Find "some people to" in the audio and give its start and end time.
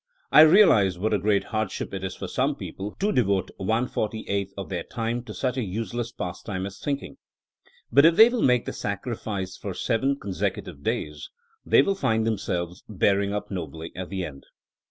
2.27-3.11